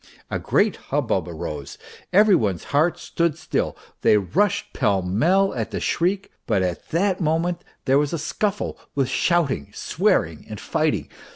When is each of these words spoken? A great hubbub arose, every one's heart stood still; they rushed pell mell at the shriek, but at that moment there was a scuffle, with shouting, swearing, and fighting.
A 0.31 0.39
great 0.39 0.77
hubbub 0.77 1.27
arose, 1.27 1.77
every 2.11 2.33
one's 2.33 2.63
heart 2.63 2.97
stood 2.97 3.37
still; 3.37 3.77
they 4.01 4.17
rushed 4.17 4.73
pell 4.73 5.03
mell 5.03 5.53
at 5.53 5.69
the 5.69 5.79
shriek, 5.79 6.31
but 6.47 6.63
at 6.63 6.89
that 6.89 7.21
moment 7.21 7.63
there 7.85 7.99
was 7.99 8.11
a 8.11 8.17
scuffle, 8.17 8.79
with 8.95 9.09
shouting, 9.09 9.69
swearing, 9.75 10.47
and 10.49 10.59
fighting. 10.59 11.07